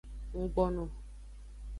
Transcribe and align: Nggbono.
Nggbono. 0.41 0.83